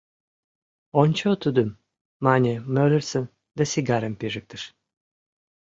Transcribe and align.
—Ончо 1.01 1.27
тудым!— 1.43 1.69
мане 2.25 2.53
Мӧллерсон 2.73 3.25
да 3.57 3.63
сигарым 3.71 4.13
пижыктыш. 4.19 4.63